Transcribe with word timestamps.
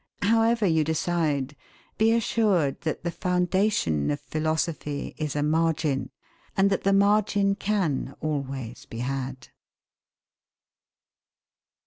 However 0.23 0.65
you 0.65 0.83
decide, 0.83 1.55
be 1.99 2.11
assured 2.13 2.81
that 2.81 3.03
the 3.03 3.11
foundation 3.11 4.09
of 4.09 4.19
philosophy 4.19 5.13
is 5.19 5.35
a 5.35 5.43
margin, 5.43 6.09
and 6.57 6.71
that 6.71 6.83
the 6.83 6.91
margin 6.91 7.53
can 7.53 8.15
always 8.19 8.87
be 8.87 8.97
had. 8.97 9.49